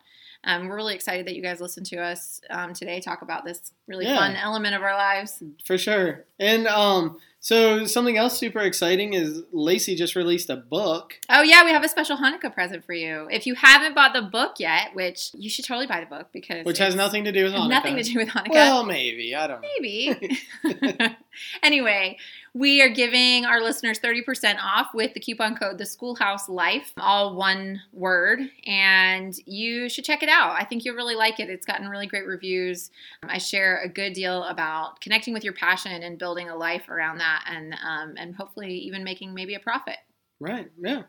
um, 0.44 0.68
we're 0.68 0.76
really 0.76 0.94
excited 0.94 1.26
that 1.26 1.34
you 1.36 1.42
guys 1.42 1.60
listened 1.60 1.84
to 1.86 1.96
us 1.98 2.40
um, 2.50 2.72
today 2.72 3.00
talk 3.00 3.20
about 3.20 3.44
this 3.44 3.72
really 3.86 4.04
Yeah. 4.06 4.16
fun 4.16 4.34
element 4.36 4.74
of 4.74 4.82
our 4.82 4.94
lives. 4.94 5.42
For 5.66 5.76
sure. 5.78 6.24
And 6.38 6.66
um, 6.66 7.18
so 7.44 7.84
something 7.84 8.16
else 8.16 8.38
super 8.38 8.60
exciting 8.60 9.12
is 9.12 9.42
Lacey 9.52 9.94
just 9.94 10.16
released 10.16 10.48
a 10.48 10.56
book. 10.56 11.20
Oh 11.28 11.42
yeah, 11.42 11.62
we 11.62 11.72
have 11.72 11.84
a 11.84 11.90
special 11.90 12.16
Hanukkah 12.16 12.50
present 12.54 12.86
for 12.86 12.94
you. 12.94 13.28
If 13.30 13.46
you 13.46 13.54
haven't 13.54 13.94
bought 13.94 14.14
the 14.14 14.22
book 14.22 14.54
yet, 14.58 14.94
which 14.94 15.30
you 15.34 15.50
should 15.50 15.66
totally 15.66 15.86
buy 15.86 16.00
the 16.00 16.06
book 16.06 16.28
because 16.32 16.64
Which 16.64 16.78
has 16.78 16.94
nothing 16.94 17.24
to 17.24 17.32
do 17.32 17.44
with 17.44 17.52
Hanukkah. 17.52 17.68
nothing 17.68 17.96
to 17.96 18.02
do 18.02 18.16
with 18.16 18.28
Hanukkah. 18.28 18.48
Well, 18.48 18.86
maybe. 18.86 19.34
I 19.34 19.46
don't 19.46 19.60
know. 19.60 19.68
Maybe. 19.78 20.40
anyway, 21.62 22.16
we 22.56 22.80
are 22.80 22.88
giving 22.88 23.44
our 23.44 23.60
listeners 23.60 23.98
30% 23.98 24.58
off 24.62 24.94
with 24.94 25.12
the 25.12 25.18
coupon 25.18 25.56
code 25.56 25.76
The 25.76 25.86
Schoolhouse 25.86 26.48
Life, 26.48 26.92
all 26.96 27.34
one 27.34 27.82
word, 27.92 28.48
and 28.64 29.36
you 29.44 29.88
should 29.88 30.04
check 30.04 30.22
it 30.22 30.28
out. 30.28 30.52
I 30.52 30.64
think 30.64 30.84
you'll 30.84 30.94
really 30.94 31.16
like 31.16 31.40
it. 31.40 31.50
It's 31.50 31.66
gotten 31.66 31.88
really 31.88 32.06
great 32.06 32.26
reviews. 32.26 32.92
I 33.24 33.38
share 33.38 33.82
a 33.82 33.88
good 33.88 34.12
deal 34.12 34.44
about 34.44 35.00
connecting 35.00 35.34
with 35.34 35.42
your 35.42 35.52
passion 35.52 36.04
and 36.04 36.16
building 36.16 36.48
a 36.48 36.54
life 36.54 36.88
around 36.88 37.18
that, 37.34 37.52
and 37.54 37.74
um, 37.74 38.14
and 38.16 38.34
hopefully 38.34 38.72
even 38.72 39.04
making 39.04 39.34
maybe 39.34 39.54
a 39.54 39.60
profit. 39.60 39.96
Right. 40.40 40.70
Yeah. 40.80 41.02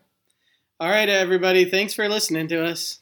All 0.78 0.88
right, 0.88 1.08
everybody. 1.08 1.64
Thanks 1.64 1.94
for 1.94 2.08
listening 2.08 2.48
to 2.48 2.64
us. 2.64 3.00